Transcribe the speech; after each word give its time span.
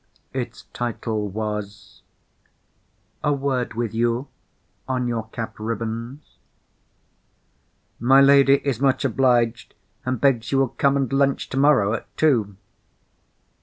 Its 0.33 0.63
title 0.73 1.27
was, 1.29 2.01
"A 3.23 3.31
Word 3.31 3.75
With 3.75 3.93
You 3.93 4.29
On 4.87 5.07
Your 5.07 5.27
Cap 5.27 5.53
Ribbons." 5.59 6.39
"My 7.99 8.19
lady 8.19 8.55
is 8.67 8.79
much 8.81 9.05
obliged, 9.05 9.75
and 10.03 10.19
begs 10.19 10.51
you 10.51 10.57
will 10.57 10.69
come 10.69 10.97
and 10.97 11.13
lunch 11.13 11.49
tomorrow 11.49 11.93
at 11.93 12.07
two." 12.17 12.55